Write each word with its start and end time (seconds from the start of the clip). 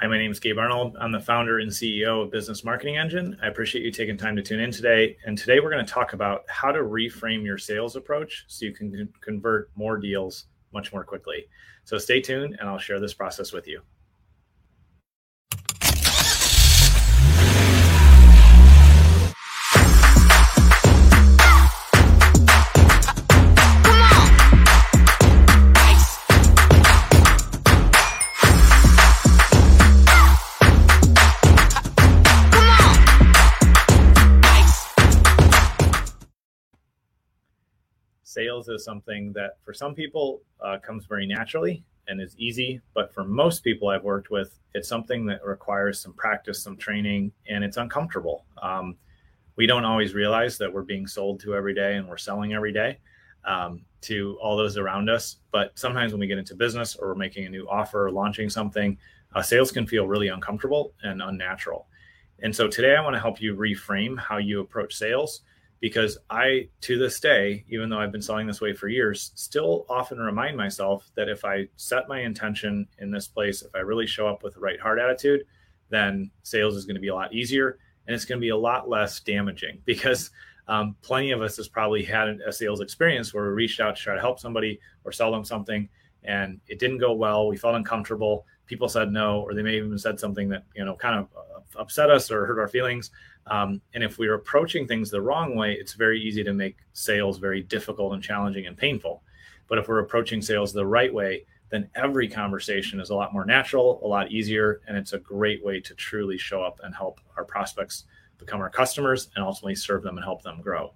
Hi, 0.00 0.06
my 0.06 0.16
name 0.16 0.30
is 0.30 0.38
Gabe 0.38 0.58
Arnold. 0.58 0.96
I'm 1.00 1.10
the 1.10 1.18
founder 1.18 1.58
and 1.58 1.68
CEO 1.68 2.22
of 2.22 2.30
Business 2.30 2.62
Marketing 2.62 2.96
Engine. 2.96 3.36
I 3.42 3.48
appreciate 3.48 3.84
you 3.84 3.90
taking 3.90 4.16
time 4.16 4.36
to 4.36 4.42
tune 4.42 4.60
in 4.60 4.70
today. 4.70 5.16
And 5.26 5.36
today 5.36 5.58
we're 5.58 5.72
going 5.72 5.84
to 5.84 5.92
talk 5.92 6.12
about 6.12 6.44
how 6.48 6.70
to 6.70 6.78
reframe 6.80 7.44
your 7.44 7.58
sales 7.58 7.96
approach 7.96 8.44
so 8.46 8.64
you 8.64 8.72
can 8.72 9.08
convert 9.20 9.72
more 9.74 9.96
deals 9.96 10.44
much 10.72 10.92
more 10.92 11.02
quickly. 11.02 11.46
So 11.82 11.98
stay 11.98 12.20
tuned 12.20 12.58
and 12.60 12.68
I'll 12.68 12.78
share 12.78 13.00
this 13.00 13.12
process 13.12 13.52
with 13.52 13.66
you. 13.66 13.80
Is 38.68 38.84
something 38.84 39.32
that 39.32 39.58
for 39.64 39.72
some 39.72 39.94
people 39.94 40.42
uh, 40.60 40.78
comes 40.78 41.06
very 41.06 41.26
naturally 41.26 41.82
and 42.08 42.20
is 42.20 42.34
easy 42.38 42.80
but 42.94 43.12
for 43.12 43.24
most 43.24 43.62
people 43.62 43.88
i've 43.88 44.04
worked 44.04 44.30
with 44.30 44.58
it's 44.74 44.88
something 44.88 45.26
that 45.26 45.44
requires 45.44 46.00
some 46.00 46.12
practice 46.12 46.62
some 46.62 46.76
training 46.76 47.32
and 47.48 47.64
it's 47.64 47.76
uncomfortable. 47.76 48.44
Um, 48.62 48.96
we 49.56 49.66
don't 49.66 49.84
always 49.84 50.14
realize 50.14 50.56
that 50.58 50.72
we're 50.72 50.82
being 50.82 51.06
sold 51.06 51.40
to 51.40 51.54
every 51.54 51.74
day 51.74 51.96
and 51.96 52.08
we're 52.08 52.16
selling 52.16 52.54
every 52.54 52.72
day 52.72 52.98
um, 53.44 53.84
to 54.02 54.38
all 54.40 54.56
those 54.56 54.76
around 54.76 55.10
us 55.10 55.38
but 55.50 55.76
sometimes 55.76 56.12
when 56.12 56.20
we 56.20 56.26
get 56.26 56.38
into 56.38 56.54
business 56.54 56.96
or 56.96 57.08
we're 57.08 57.14
making 57.14 57.46
a 57.46 57.48
new 57.48 57.68
offer 57.68 58.06
or 58.06 58.10
launching 58.12 58.48
something 58.48 58.96
uh, 59.34 59.42
sales 59.42 59.72
can 59.72 59.86
feel 59.86 60.06
really 60.06 60.28
uncomfortable 60.28 60.94
and 61.02 61.20
unnatural. 61.20 61.86
And 62.40 62.54
so 62.54 62.68
today 62.68 62.96
i 62.96 63.00
want 63.00 63.14
to 63.14 63.20
help 63.20 63.40
you 63.40 63.54
reframe 63.54 64.18
how 64.18 64.36
you 64.36 64.60
approach 64.60 64.94
sales 64.94 65.42
because 65.80 66.18
I, 66.28 66.68
to 66.82 66.98
this 66.98 67.20
day, 67.20 67.64
even 67.68 67.88
though 67.88 67.98
I've 67.98 68.12
been 68.12 68.22
selling 68.22 68.46
this 68.46 68.60
way 68.60 68.72
for 68.72 68.88
years, 68.88 69.32
still 69.34 69.86
often 69.88 70.18
remind 70.18 70.56
myself 70.56 71.10
that 71.14 71.28
if 71.28 71.44
I 71.44 71.68
set 71.76 72.08
my 72.08 72.20
intention 72.20 72.86
in 72.98 73.10
this 73.10 73.28
place, 73.28 73.62
if 73.62 73.74
I 73.74 73.80
really 73.80 74.06
show 74.06 74.26
up 74.26 74.42
with 74.42 74.54
the 74.54 74.60
right 74.60 74.80
heart 74.80 74.98
attitude, 74.98 75.44
then 75.88 76.30
sales 76.42 76.74
is 76.76 76.84
going 76.84 76.96
to 76.96 77.00
be 77.00 77.08
a 77.08 77.14
lot 77.14 77.32
easier 77.32 77.78
and 78.06 78.14
it's 78.14 78.24
going 78.24 78.38
to 78.38 78.44
be 78.44 78.48
a 78.48 78.56
lot 78.56 78.88
less 78.88 79.20
damaging 79.20 79.80
because 79.84 80.30
um, 80.66 80.96
plenty 81.00 81.30
of 81.30 81.40
us 81.40 81.56
has 81.56 81.68
probably 81.68 82.02
had 82.02 82.28
a 82.46 82.52
sales 82.52 82.80
experience 82.80 83.32
where 83.32 83.44
we 83.44 83.50
reached 83.50 83.80
out 83.80 83.96
to 83.96 84.02
try 84.02 84.14
to 84.14 84.20
help 84.20 84.38
somebody 84.38 84.78
or 85.04 85.12
sell 85.12 85.30
them 85.30 85.44
something 85.44 85.88
and 86.24 86.60
it 86.66 86.78
didn't 86.78 86.98
go 86.98 87.12
well. 87.12 87.48
We 87.48 87.56
felt 87.56 87.74
uncomfortable. 87.74 88.46
People 88.66 88.88
said 88.88 89.10
no, 89.10 89.40
or 89.40 89.54
they 89.54 89.62
may 89.62 89.76
even 89.76 89.96
said 89.96 90.20
something 90.20 90.48
that, 90.50 90.64
you 90.74 90.84
know, 90.84 90.94
kind 90.94 91.20
of 91.20 91.28
uh, 91.34 91.80
upset 91.80 92.10
us 92.10 92.30
or 92.30 92.44
hurt 92.44 92.58
our 92.58 92.68
feelings. 92.68 93.10
Um, 93.46 93.80
and 93.94 94.04
if 94.04 94.18
we're 94.18 94.34
approaching 94.34 94.86
things 94.86 95.10
the 95.10 95.22
wrong 95.22 95.56
way, 95.56 95.72
it's 95.72 95.94
very 95.94 96.20
easy 96.20 96.44
to 96.44 96.52
make 96.52 96.76
sales 96.92 97.38
very 97.38 97.62
difficult 97.62 98.12
and 98.12 98.22
challenging 98.22 98.66
and 98.66 98.76
painful. 98.76 99.22
But 99.68 99.78
if 99.78 99.88
we're 99.88 100.00
approaching 100.00 100.42
sales 100.42 100.72
the 100.72 100.86
right 100.86 101.12
way, 101.12 101.44
then 101.70 101.88
every 101.94 102.28
conversation 102.28 103.00
is 103.00 103.10
a 103.10 103.14
lot 103.14 103.32
more 103.32 103.44
natural, 103.44 104.00
a 104.02 104.06
lot 104.06 104.32
easier, 104.32 104.80
and 104.88 104.96
it's 104.96 105.12
a 105.12 105.18
great 105.18 105.64
way 105.64 105.80
to 105.80 105.94
truly 105.94 106.38
show 106.38 106.62
up 106.62 106.80
and 106.82 106.94
help 106.94 107.20
our 107.36 107.44
prospects 107.44 108.04
become 108.38 108.60
our 108.60 108.70
customers 108.70 109.28
and 109.34 109.44
ultimately 109.44 109.74
serve 109.74 110.02
them 110.02 110.16
and 110.16 110.24
help 110.24 110.42
them 110.42 110.60
grow. 110.62 110.92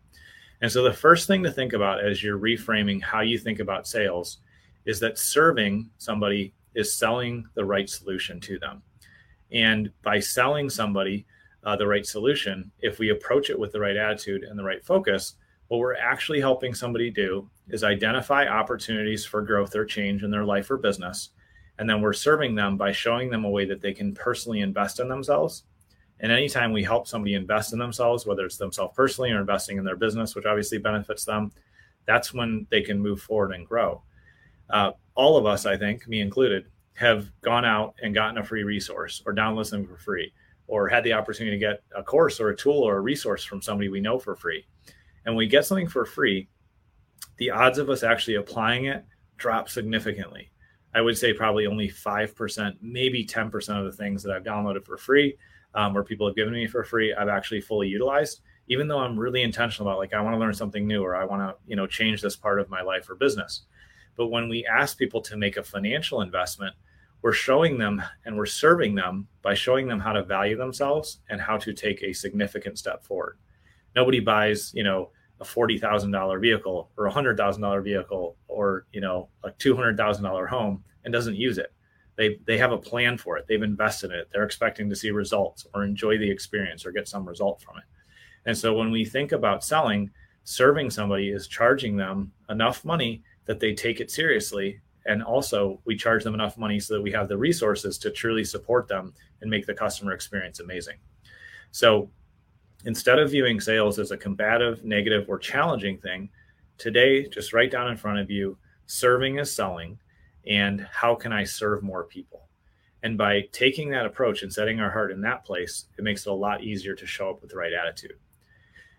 And 0.61 0.71
so 0.71 0.83
the 0.83 0.93
first 0.93 1.27
thing 1.27 1.43
to 1.43 1.51
think 1.51 1.73
about 1.73 2.05
as 2.05 2.23
you're 2.23 2.39
reframing 2.39 3.03
how 3.03 3.21
you 3.21 3.37
think 3.37 3.59
about 3.59 3.87
sales 3.87 4.39
is 4.85 5.01
that 5.01 5.19
serving 5.19 5.91
somebody 5.99 6.55
is 6.75 6.95
selling 6.95 7.45
the 7.55 7.65
right 7.65 7.89
solution 7.89 8.41
to 8.41 8.59
them. 8.59 8.83
And 9.51 9.91
by 10.03 10.21
selling 10.21 10.71
somebody, 10.71 11.27
uh, 11.65 11.77
the 11.77 11.87
right 11.87 12.07
solution, 12.07 12.71
if 12.81 12.99
we 12.99 13.11
approach 13.11 13.51
it 13.51 13.59
with 13.59 13.73
the 13.73 13.81
right 13.81 13.97
attitude 13.97 14.43
and 14.43 14.59
the 14.59 14.65
right 14.65 14.85
focus, 14.85 15.35
what 15.69 15.79
we're 15.79 15.95
actually 15.95 16.41
helping 16.41 16.75
somebody 16.75 17.11
do 17.11 17.49
is 17.69 17.85
identify 17.85 18.47
opportunities 18.47 19.25
for 19.25 19.43
growth 19.43 19.75
or 19.75 19.85
change 19.85 20.23
in 20.23 20.31
their 20.31 20.45
life 20.45 20.71
or 20.71 20.77
business. 20.77 21.31
And 21.79 21.89
then 21.89 22.03
we're 22.03 22.13
serving 22.13 22.55
them 22.55 22.77
by 22.77 22.93
showing 22.93 23.31
them 23.31 23.45
a 23.45 23.51
way 23.51 23.65
that 23.65 23.81
they 23.81 23.95
can 23.95 24.15
personally 24.15 24.61
invest 24.61 25.01
in 25.01 25.09
themselves. 25.09 25.65
And 26.21 26.31
anytime 26.31 26.73
we 26.73 26.85
help 26.85 27.09
somebody 27.09 27.35
invest 27.35 27.73
in 27.73 27.79
themselves, 27.79 28.27
whether 28.27 28.45
it's 28.45 28.59
themselves 28.59 28.95
personally 28.95 29.33
or 29.33 29.41
investing 29.41 29.79
in 29.79 29.85
their 29.85 29.97
business, 29.97 30.35
which 30.35 30.47
obviously 30.47 30.79
benefits 30.79 31.25
them, 31.25 31.51
that's 32.07 32.35
when 32.35 32.67
they 32.71 32.83
can 32.83 33.01
move 33.01 33.21
forward 33.21 33.53
and 33.53 33.67
grow. 33.67 34.03
Uh, 34.69 34.93
all 35.15 35.37
of 35.37 35.47
us, 35.47 35.67
I 35.67 35.77
think, 35.77 36.07
me 36.07 36.21
included, 36.21 36.67
have 36.95 37.33
gone 37.41 37.65
out 37.65 37.95
and 38.03 38.15
gotten 38.15 38.39
a 38.39 38.45
free 38.45 38.63
resource 38.63 39.23
or 39.25 39.35
downloaded 39.35 39.71
them 39.71 39.87
for 39.87 39.97
free 39.97 40.33
or 40.73 40.89
had 40.89 41.05
the 41.05 41.13
opportunity 41.13 41.55
to 41.55 41.61
get 41.61 41.83
a 41.95 42.03
course 42.03 42.41
or 42.41 42.49
a 42.49 42.57
tool 42.57 42.81
or 42.81 42.97
a 42.97 43.01
resource 43.03 43.45
from 43.45 43.61
somebody 43.61 43.91
we 43.91 44.01
know 44.01 44.19
for 44.19 44.35
free. 44.35 44.65
And 45.27 45.37
we 45.37 45.47
get 45.47 45.67
something 45.67 45.87
for 45.87 46.07
free, 46.07 46.49
the 47.37 47.51
odds 47.51 47.77
of 47.77 47.91
us 47.91 48.03
actually 48.03 48.37
applying 48.37 48.87
it 48.87 49.05
drop 49.37 49.69
significantly. 49.69 50.51
I 50.95 51.03
would 51.03 51.19
say 51.19 51.35
probably 51.35 51.67
only 51.67 51.91
5%, 51.91 52.77
maybe 52.81 53.23
10% 53.23 53.79
of 53.79 53.85
the 53.85 53.93
things 53.93 54.23
that 54.23 54.35
I've 54.35 54.45
downloaded 54.45 54.87
for 54.87 54.97
free 54.97 55.37
um, 55.75 55.95
or 55.95 56.03
people 56.05 56.27
have 56.27 56.37
given 56.37 56.55
me 56.55 56.67
for 56.67 56.85
free, 56.85 57.13
I've 57.13 57.29
actually 57.29 57.61
fully 57.61 57.89
utilized, 57.89 58.41
even 58.69 58.89
though 58.89 59.01
I'm 59.01 59.21
really 59.21 59.43
intentional 59.43 59.91
about 59.91 59.99
like, 59.99 60.15
I 60.15 60.23
want 60.23 60.33
to 60.33 60.41
learn 60.41 60.55
something 60.55 60.87
new 60.87 61.03
or 61.03 61.15
I 61.15 61.27
want 61.27 61.43
to, 61.43 61.55
you 61.67 61.77
know, 61.77 61.87
change 61.87 62.23
this 62.23 62.35
part 62.35 62.59
of 62.59 62.71
my 62.71 62.81
life 62.81 63.11
or 63.11 63.15
business. 63.15 63.65
But 64.17 64.29
when 64.29 64.49
we 64.49 64.65
ask 64.65 64.97
people 64.97 65.21
to 65.21 65.37
make 65.37 65.59
a 65.59 65.63
financial 65.63 66.23
investment, 66.23 66.75
we're 67.23 67.33
showing 67.33 67.79
them 67.79 68.03
and 68.25 68.37
we're 68.37 68.47
serving 68.47 68.95
them 68.95 69.29
by 69.43 69.55
showing 69.55 69.87
them 69.87 70.01
how 70.01 70.13
to 70.13 70.25
value 70.25 70.57
themselves 70.57 71.21
and 71.31 71.41
how 71.41 71.57
to 71.57 71.73
take 71.73 72.03
a 72.03 72.13
significant 72.13 72.79
step 72.79 73.05
forward. 73.05 73.39
Nobody 73.95 74.21
buys, 74.21 74.73
you 74.75 74.83
know, 74.83 75.11
a 75.41 75.45
forty 75.45 75.79
thousand 75.79 76.11
dollar 76.11 76.39
vehicle 76.39 76.91
or 76.97 77.07
a 77.07 77.13
hundred 77.13 77.37
thousand 77.37 77.63
dollar 77.63 77.81
vehicle 77.81 78.37
or 78.49 78.87
you 78.93 79.01
know 79.01 79.29
a 79.45 79.51
two 79.53 79.75
hundred 79.75 79.97
thousand 79.97 80.25
dollar 80.25 80.47
home 80.47 80.83
and 81.05 81.13
doesn't 81.13 81.37
use 81.37 81.59
it. 81.59 81.73
They 82.17 82.39
they 82.47 82.59
have 82.59 82.73
a 82.73 82.79
plan 82.79 83.19
for 83.19 83.37
it. 83.39 83.47
They've 83.49 83.63
invested 83.63 84.11
in 84.13 84.19
it. 84.19 84.29
They're 84.33 84.45
expecting 84.45 84.89
to 84.89 84.97
see 84.97 85.11
results 85.11 85.67
or 85.75 85.85
enjoy 85.85 86.19
the 86.19 86.31
experience 86.31 86.85
or 86.85 86.93
get 86.93 87.09
some 87.09 87.27
result 87.27 87.61
from 87.61 87.79
it. 87.79 87.85
And 88.47 88.57
so 88.57 88.75
when 88.75 88.91
we 88.91 89.05
think 89.05 89.33
about 89.33 89.65
selling, 89.65 90.11
serving 90.45 90.91
somebody 90.91 91.31
is 91.31 91.47
charging 91.47 91.97
them 91.97 92.33
enough 92.49 92.85
money 92.85 93.23
that 93.45 93.61
they 93.61 93.75
take 93.75 94.01
it 94.01 94.11
seriously 94.11 94.81
and 95.07 95.23
also 95.23 95.81
we 95.85 95.97
charge 95.97 96.25
them 96.25 96.35
enough 96.35 96.57
money 96.57 96.79
so 96.79 96.95
that 96.95 97.03
we 97.03 97.13
have 97.13 97.29
the 97.29 97.37
resources 97.37 97.99
to 97.99 98.11
truly 98.11 98.45
support 98.45 98.89
them 98.89 99.13
and 99.41 99.51
make 99.51 99.67
the 99.67 99.75
customer 99.75 100.13
experience 100.13 100.61
amazing. 100.61 100.97
So 101.71 102.11
instead 102.85 103.19
of 103.19 103.31
viewing 103.31 103.61
sales 103.61 103.99
as 103.99 104.11
a 104.11 104.17
combative 104.17 104.85
negative 104.85 105.29
or 105.29 105.39
challenging 105.39 105.99
thing 105.99 106.29
today 106.79 107.29
just 107.29 107.53
write 107.53 107.71
down 107.71 107.91
in 107.91 107.97
front 107.97 108.19
of 108.19 108.31
you 108.31 108.59
serving 108.87 109.39
is 109.39 109.55
selling 109.55 109.99
and 110.47 110.87
how 110.91 111.15
can 111.15 111.33
i 111.33 111.45
serve 111.45 111.83
more 111.83 112.05
people? 112.05 112.49
And 113.05 113.19
by 113.19 113.43
taking 113.53 113.91
that 113.91 114.07
approach 114.07 114.43
and 114.43 114.53
setting 114.53 114.79
our 114.81 114.91
heart 114.91 115.13
in 115.13 115.21
that 115.23 115.45
place 115.45 115.87
it 115.99 116.05
makes 116.05 116.27
it 116.27 116.31
a 116.31 116.35
lot 116.35 116.63
easier 116.63 116.95
to 116.95 117.07
show 117.07 117.31
up 117.31 117.41
with 117.41 117.51
the 117.51 117.57
right 117.57 117.73
attitude. 117.73 118.15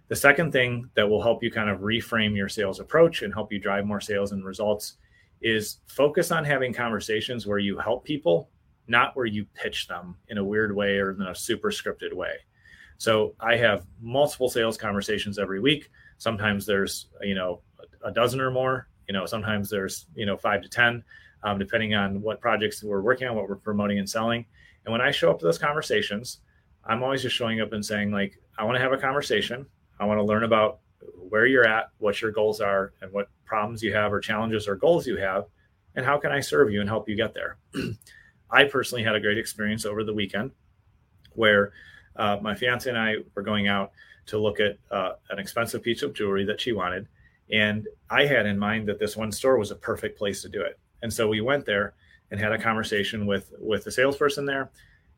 The 0.09 0.15
second 0.15 0.51
thing 0.51 0.89
that 0.95 1.09
will 1.09 1.21
help 1.21 1.43
you 1.43 1.51
kind 1.51 1.69
of 1.69 1.79
reframe 1.79 2.35
your 2.35 2.49
sales 2.49 2.79
approach 2.79 3.21
and 3.21 3.33
help 3.33 3.51
you 3.51 3.59
drive 3.59 3.85
more 3.85 4.01
sales 4.01 4.31
and 4.31 4.45
results 4.45 4.97
is 5.43 5.77
focus 5.87 6.31
on 6.31 6.43
having 6.45 6.73
conversations 6.73 7.45
where 7.45 7.59
you 7.59 7.77
help 7.77 8.05
people, 8.05 8.49
not 8.87 9.15
where 9.15 9.25
you 9.25 9.45
pitch 9.53 9.87
them 9.87 10.15
in 10.29 10.37
a 10.37 10.43
weird 10.43 10.75
way 10.75 10.97
or 10.97 11.11
in 11.11 11.21
a 11.21 11.35
super 11.35 11.69
scripted 11.69 12.13
way. 12.13 12.35
So 12.97 13.35
I 13.39 13.57
have 13.57 13.85
multiple 14.01 14.49
sales 14.49 14.77
conversations 14.77 15.37
every 15.37 15.59
week. 15.59 15.89
Sometimes 16.17 16.65
there's, 16.65 17.07
you 17.21 17.35
know, 17.35 17.61
a 18.03 18.11
dozen 18.11 18.39
or 18.39 18.51
more, 18.51 18.87
you 19.07 19.13
know, 19.13 19.25
sometimes 19.25 19.69
there's, 19.69 20.05
you 20.15 20.25
know, 20.25 20.37
five 20.37 20.61
to 20.61 20.69
10, 20.69 21.03
um, 21.43 21.59
depending 21.59 21.93
on 21.93 22.21
what 22.21 22.39
projects 22.39 22.83
we're 22.83 23.01
working 23.01 23.27
on, 23.27 23.35
what 23.35 23.49
we're 23.49 23.55
promoting 23.55 23.99
and 23.99 24.09
selling. 24.09 24.45
And 24.85 24.91
when 24.91 25.01
I 25.01 25.11
show 25.11 25.29
up 25.29 25.39
to 25.39 25.45
those 25.45 25.57
conversations, 25.57 26.39
I'm 26.85 27.03
always 27.03 27.21
just 27.21 27.35
showing 27.35 27.61
up 27.61 27.73
and 27.73 27.85
saying, 27.85 28.11
like, 28.11 28.39
I 28.57 28.63
want 28.63 28.75
to 28.75 28.81
have 28.81 28.93
a 28.93 28.97
conversation. 28.97 29.65
I 29.99 30.05
want 30.05 30.19
to 30.19 30.23
learn 30.23 30.43
about 30.43 30.79
where 31.29 31.45
you're 31.45 31.67
at, 31.67 31.89
what 31.97 32.21
your 32.21 32.31
goals 32.31 32.61
are, 32.61 32.93
and 33.01 33.11
what 33.11 33.29
problems 33.45 33.83
you 33.83 33.93
have 33.93 34.13
or 34.13 34.19
challenges 34.19 34.67
or 34.67 34.75
goals 34.75 35.07
you 35.07 35.17
have, 35.17 35.45
and 35.95 36.05
how 36.05 36.17
can 36.17 36.31
I 36.31 36.39
serve 36.39 36.71
you 36.71 36.81
and 36.81 36.89
help 36.89 37.07
you 37.07 37.15
get 37.15 37.33
there. 37.33 37.57
I 38.51 38.65
personally 38.65 39.03
had 39.03 39.15
a 39.15 39.19
great 39.19 39.37
experience 39.37 39.85
over 39.85 40.03
the 40.03 40.13
weekend 40.13 40.51
where 41.33 41.71
uh, 42.15 42.37
my 42.41 42.53
fiance 42.55 42.87
and 42.89 42.97
I 42.97 43.15
were 43.35 43.41
going 43.41 43.67
out 43.67 43.91
to 44.27 44.37
look 44.37 44.59
at 44.59 44.77
uh, 44.91 45.13
an 45.29 45.39
expensive 45.39 45.81
piece 45.81 46.03
of 46.03 46.13
jewelry 46.13 46.45
that 46.45 46.61
she 46.61 46.71
wanted. 46.71 47.07
And 47.51 47.87
I 48.09 48.25
had 48.25 48.45
in 48.45 48.57
mind 48.57 48.87
that 48.87 48.99
this 48.99 49.17
one 49.17 49.31
store 49.31 49.57
was 49.57 49.71
a 49.71 49.75
perfect 49.75 50.17
place 50.17 50.41
to 50.43 50.49
do 50.49 50.61
it. 50.61 50.79
And 51.01 51.11
so 51.11 51.27
we 51.27 51.41
went 51.41 51.65
there 51.65 51.93
and 52.31 52.39
had 52.39 52.53
a 52.53 52.57
conversation 52.57 53.25
with 53.25 53.53
with 53.59 53.83
the 53.83 53.91
salesperson 53.91 54.45
there 54.45 54.71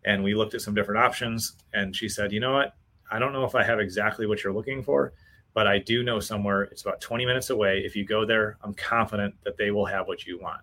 and 0.06 0.24
we 0.24 0.36
looked 0.36 0.54
at 0.54 0.62
some 0.62 0.74
different 0.74 1.04
options 1.04 1.54
and 1.74 1.96
she 1.96 2.08
said, 2.08 2.32
"You 2.32 2.40
know 2.40 2.54
what? 2.54 2.76
I 3.12 3.20
don't 3.20 3.34
know 3.34 3.44
if 3.44 3.56
I 3.56 3.64
have 3.64 3.80
exactly 3.80 4.26
what 4.28 4.44
you're 4.44 4.54
looking 4.54 4.84
for, 4.84 5.14
but 5.56 5.68
I 5.68 5.80
do 5.80 6.04
know 6.04 6.20
somewhere 6.20 6.64
it's 6.64 6.82
about 6.82 7.00
20 7.00 7.26
minutes 7.26 7.50
away. 7.50 7.80
If 7.80 7.96
you 7.96 8.06
go 8.06 8.26
there, 8.26 8.58
I'm 8.62 8.74
confident 8.74 9.34
that 9.46 9.58
they 9.58 9.72
will 9.72 9.86
have 9.86 10.06
what 10.06 10.28
you 10.28 10.38
want. 10.38 10.62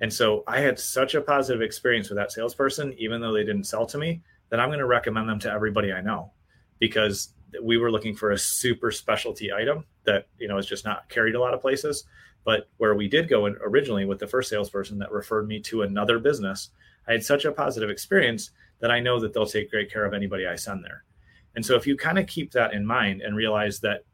And 0.00 0.10
so 0.12 0.44
I 0.46 0.60
had 0.60 0.78
such 0.78 1.16
a 1.16 1.20
positive 1.20 1.60
experience 1.60 2.08
with 2.08 2.16
that 2.16 2.30
salesperson, 2.30 2.94
even 2.98 3.20
though 3.20 3.32
they 3.32 3.44
didn't 3.44 3.64
sell 3.64 3.84
to 3.86 3.98
me, 3.98 4.22
that 4.48 4.60
I'm 4.60 4.68
going 4.68 4.78
to 4.78 4.86
recommend 4.86 5.28
them 5.28 5.40
to 5.40 5.50
everybody 5.50 5.92
I 5.92 6.00
know 6.00 6.32
because 6.78 7.34
we 7.60 7.76
were 7.76 7.90
looking 7.90 8.14
for 8.14 8.30
a 8.30 8.38
super 8.38 8.92
specialty 8.92 9.52
item 9.52 9.84
that, 10.04 10.28
you 10.38 10.46
know, 10.46 10.56
is 10.56 10.66
just 10.66 10.84
not 10.84 11.08
carried 11.08 11.34
a 11.34 11.40
lot 11.40 11.52
of 11.52 11.60
places. 11.60 12.04
But 12.44 12.68
where 12.76 12.94
we 12.94 13.08
did 13.08 13.28
go 13.28 13.46
in 13.46 13.56
originally 13.60 14.04
with 14.04 14.20
the 14.20 14.26
first 14.28 14.50
salesperson 14.50 14.98
that 15.00 15.10
referred 15.10 15.48
me 15.48 15.60
to 15.62 15.82
another 15.82 16.20
business, 16.20 16.70
I 17.08 17.12
had 17.12 17.24
such 17.24 17.44
a 17.44 17.52
positive 17.52 17.90
experience 17.90 18.52
that 18.80 18.92
I 18.92 19.00
know 19.00 19.18
that 19.18 19.32
they'll 19.32 19.46
take 19.46 19.70
great 19.70 19.92
care 19.92 20.04
of 20.04 20.14
anybody 20.14 20.46
I 20.46 20.54
send 20.54 20.84
there. 20.84 21.04
And 21.54 21.66
so 21.66 21.74
if 21.74 21.86
you 21.86 21.96
kind 21.96 22.18
of 22.18 22.26
keep 22.26 22.52
that 22.52 22.72
in 22.72 22.86
mind 22.86 23.20
and 23.20 23.36
realize 23.36 23.80
that 23.80 24.04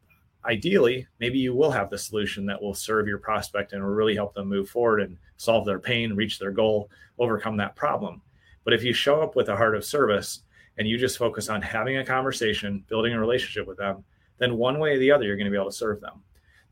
ideally, 0.45 1.07
maybe 1.21 1.39
you 1.39 1.55
will 1.55 1.71
have 1.71 1.91
the 1.91 1.99
solution 1.99 2.47
that 2.47 2.61
will 2.61 2.75
serve 2.75 3.07
your 3.07 3.19
prospect 3.19 3.73
and 3.73 3.83
will 3.83 3.91
really 3.91 4.15
help 4.15 4.35
them 4.35 4.49
move 4.49 4.69
forward 4.69 5.01
and 5.01 5.17
solve 5.37 5.65
their 5.65 5.79
pain, 5.79 6.15
reach 6.15 6.39
their 6.39 6.51
goal, 6.51 6.91
overcome 7.19 7.57
that 7.57 7.77
problem. 7.77 8.21
But 8.65 8.75
if 8.75 8.83
you 8.83 8.93
show 8.93 9.23
up 9.23 9.37
with 9.37 9.49
a 9.49 9.57
heart 9.57 9.77
of 9.77 9.85
service 9.85 10.43
and 10.77 10.87
you 10.87 10.99
just 10.99 11.19
focus 11.19 11.49
on 11.49 11.63
having 11.63 11.97
a 11.97 12.05
conversation, 12.05 12.85
building 12.89 13.13
a 13.13 13.21
relationship 13.21 13.67
with 13.67 13.79
them, 13.79 14.05
then 14.39 14.57
one 14.57 14.79
way 14.79 14.95
or 14.95 14.99
the 14.99 15.11
other, 15.11 15.25
you're 15.25 15.37
going 15.37 15.47
to 15.47 15.51
be 15.51 15.57
able 15.57 15.71
to 15.71 15.77
serve 15.77 16.01
them. 16.01 16.23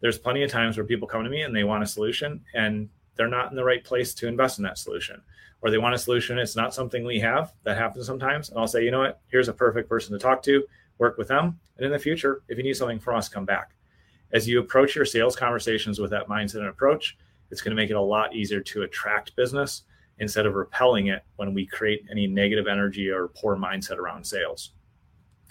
There's 0.00 0.18
plenty 0.18 0.42
of 0.42 0.50
times 0.50 0.76
where 0.76 0.86
people 0.86 1.08
come 1.08 1.24
to 1.24 1.30
me 1.30 1.42
and 1.42 1.54
they 1.54 1.64
want 1.64 1.82
a 1.82 1.86
solution 1.86 2.44
and 2.54 2.88
they're 3.16 3.28
not 3.28 3.50
in 3.50 3.56
the 3.56 3.64
right 3.64 3.82
place 3.82 4.14
to 4.14 4.28
invest 4.28 4.58
in 4.58 4.64
that 4.64 4.78
solution 4.78 5.22
or 5.62 5.70
they 5.70 5.78
want 5.78 5.94
a 5.94 5.98
solution 5.98 6.38
it's 6.38 6.56
not 6.56 6.74
something 6.74 7.04
we 7.04 7.18
have 7.18 7.52
that 7.64 7.76
happens 7.76 8.06
sometimes 8.06 8.50
and 8.50 8.58
i'll 8.58 8.66
say 8.66 8.84
you 8.84 8.90
know 8.90 9.00
what 9.00 9.20
here's 9.28 9.48
a 9.48 9.52
perfect 9.52 9.88
person 9.88 10.12
to 10.12 10.18
talk 10.18 10.42
to 10.42 10.64
work 10.98 11.18
with 11.18 11.28
them. 11.28 11.58
And 11.76 11.86
in 11.86 11.92
the 11.92 11.98
future 11.98 12.42
if 12.48 12.56
you 12.58 12.64
need 12.64 12.76
something 12.76 12.98
from 12.98 13.16
us 13.16 13.28
come 13.28 13.44
back. 13.44 13.70
As 14.32 14.48
you 14.48 14.60
approach 14.60 14.96
your 14.96 15.04
sales 15.04 15.36
conversations 15.36 15.98
with 15.98 16.10
that 16.10 16.28
mindset 16.28 16.56
and 16.56 16.68
approach 16.68 17.16
it's 17.50 17.60
going 17.60 17.70
to 17.70 17.80
make 17.80 17.90
it 17.90 17.96
a 17.96 18.00
lot 18.00 18.34
easier 18.34 18.60
to 18.60 18.82
attract 18.82 19.36
business 19.36 19.84
instead 20.18 20.46
of 20.46 20.54
repelling 20.54 21.08
it 21.08 21.22
when 21.36 21.54
we 21.54 21.64
create 21.64 22.04
any 22.10 22.26
negative 22.26 22.66
energy 22.66 23.08
or 23.08 23.28
poor 23.28 23.56
mindset 23.56 23.98
around 23.98 24.26
sales. 24.26 24.72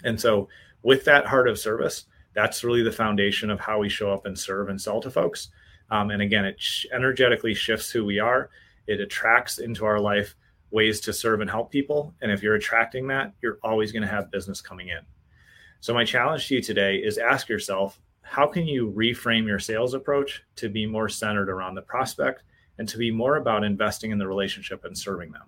And 0.04 0.20
so 0.20 0.48
with 0.82 1.04
that 1.04 1.26
heart 1.26 1.48
of 1.48 1.58
service 1.58 2.04
that's 2.34 2.62
really 2.62 2.82
the 2.82 2.92
foundation 2.92 3.48
of 3.48 3.58
how 3.58 3.78
we 3.78 3.88
show 3.88 4.12
up 4.12 4.26
and 4.26 4.38
serve 4.38 4.68
and 4.68 4.78
sell 4.78 5.00
to 5.00 5.10
folks. 5.10 5.48
Um, 5.90 6.10
and 6.10 6.20
again 6.20 6.44
it 6.44 6.60
sh- 6.60 6.84
energetically 6.92 7.54
shifts 7.54 7.90
who 7.90 8.04
we 8.04 8.18
are. 8.18 8.50
It 8.86 9.00
attracts 9.00 9.58
into 9.58 9.86
our 9.86 9.98
life 9.98 10.36
ways 10.70 11.00
to 11.00 11.12
serve 11.12 11.40
and 11.40 11.50
help 11.50 11.70
people. 11.70 12.14
And 12.20 12.30
if 12.30 12.42
you're 12.42 12.54
attracting 12.54 13.06
that, 13.08 13.32
you're 13.40 13.58
always 13.62 13.92
going 13.92 14.02
to 14.02 14.08
have 14.08 14.30
business 14.30 14.60
coming 14.60 14.88
in. 14.88 14.98
So, 15.80 15.94
my 15.94 16.04
challenge 16.04 16.48
to 16.48 16.56
you 16.56 16.62
today 16.62 16.96
is 16.96 17.18
ask 17.18 17.48
yourself 17.48 18.00
how 18.22 18.46
can 18.46 18.66
you 18.66 18.92
reframe 18.96 19.46
your 19.46 19.60
sales 19.60 19.94
approach 19.94 20.42
to 20.56 20.68
be 20.68 20.84
more 20.84 21.08
centered 21.08 21.48
around 21.48 21.76
the 21.76 21.82
prospect 21.82 22.42
and 22.76 22.88
to 22.88 22.98
be 22.98 23.10
more 23.10 23.36
about 23.36 23.62
investing 23.62 24.10
in 24.10 24.18
the 24.18 24.26
relationship 24.26 24.84
and 24.84 24.98
serving 24.98 25.30
them? 25.30 25.44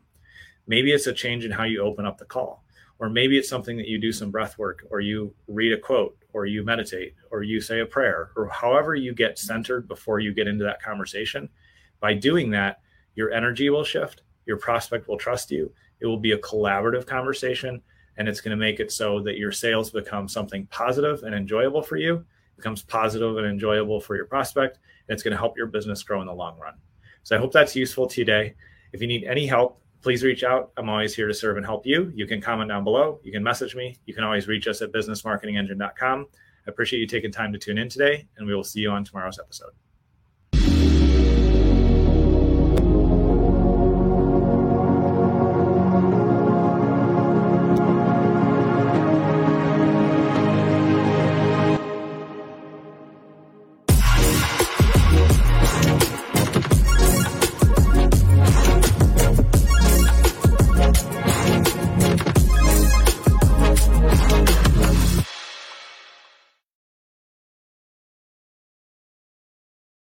Maybe 0.66 0.92
it's 0.92 1.06
a 1.06 1.12
change 1.12 1.44
in 1.44 1.50
how 1.50 1.64
you 1.64 1.82
open 1.82 2.06
up 2.06 2.18
the 2.18 2.24
call, 2.24 2.62
or 2.98 3.08
maybe 3.08 3.36
it's 3.36 3.48
something 3.48 3.76
that 3.78 3.88
you 3.88 3.98
do 3.98 4.12
some 4.12 4.30
breath 4.30 4.58
work, 4.58 4.86
or 4.90 5.00
you 5.00 5.34
read 5.48 5.72
a 5.72 5.78
quote, 5.78 6.16
or 6.32 6.46
you 6.46 6.62
meditate, 6.62 7.14
or 7.30 7.42
you 7.42 7.60
say 7.60 7.80
a 7.80 7.86
prayer, 7.86 8.30
or 8.36 8.48
however 8.48 8.94
you 8.94 9.14
get 9.14 9.38
centered 9.38 9.88
before 9.88 10.20
you 10.20 10.32
get 10.32 10.46
into 10.46 10.64
that 10.64 10.82
conversation. 10.82 11.48
By 12.00 12.14
doing 12.14 12.50
that, 12.50 12.80
your 13.14 13.32
energy 13.32 13.70
will 13.70 13.84
shift, 13.84 14.22
your 14.46 14.58
prospect 14.58 15.08
will 15.08 15.18
trust 15.18 15.50
you. 15.50 15.72
It 16.00 16.06
will 16.06 16.20
be 16.20 16.32
a 16.32 16.38
collaborative 16.38 17.06
conversation, 17.06 17.82
and 18.18 18.28
it's 18.28 18.40
going 18.40 18.50
to 18.50 18.56
make 18.56 18.80
it 18.80 18.92
so 18.92 19.20
that 19.22 19.38
your 19.38 19.52
sales 19.52 19.90
become 19.90 20.28
something 20.28 20.66
positive 20.66 21.22
and 21.22 21.34
enjoyable 21.34 21.82
for 21.82 21.96
you, 21.96 22.24
becomes 22.56 22.82
positive 22.82 23.38
and 23.38 23.46
enjoyable 23.46 24.00
for 24.00 24.16
your 24.16 24.26
prospect, 24.26 24.78
and 25.08 25.14
it's 25.14 25.22
going 25.22 25.32
to 25.32 25.38
help 25.38 25.56
your 25.56 25.68
business 25.68 26.02
grow 26.02 26.20
in 26.20 26.26
the 26.26 26.34
long 26.34 26.58
run. 26.58 26.74
So 27.22 27.36
I 27.36 27.38
hope 27.38 27.52
that's 27.52 27.76
useful 27.76 28.06
today. 28.06 28.54
If 28.92 29.00
you 29.00 29.06
need 29.06 29.24
any 29.24 29.46
help, 29.46 29.80
please 30.02 30.22
reach 30.22 30.44
out. 30.44 30.72
I'm 30.76 30.88
always 30.88 31.14
here 31.14 31.28
to 31.28 31.34
serve 31.34 31.56
and 31.56 31.66
help 31.66 31.86
you. 31.86 32.12
You 32.14 32.26
can 32.26 32.40
comment 32.40 32.68
down 32.68 32.84
below. 32.84 33.20
You 33.22 33.32
can 33.32 33.42
message 33.42 33.74
me. 33.74 33.96
You 34.06 34.14
can 34.14 34.24
always 34.24 34.48
reach 34.48 34.66
us 34.66 34.82
at 34.82 34.92
businessmarketingengine.com. 34.92 36.26
I 36.66 36.70
appreciate 36.70 37.00
you 37.00 37.06
taking 37.06 37.32
time 37.32 37.52
to 37.52 37.58
tune 37.58 37.78
in 37.78 37.88
today, 37.88 38.26
and 38.36 38.46
we 38.46 38.54
will 38.54 38.64
see 38.64 38.80
you 38.80 38.90
on 38.90 39.04
tomorrow's 39.04 39.38
episode. 39.38 39.87